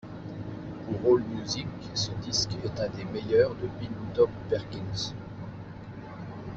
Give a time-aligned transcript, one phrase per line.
[0.87, 5.13] Pour Allmusic, ce disque est un des meilleurs de Pinetop Perkins.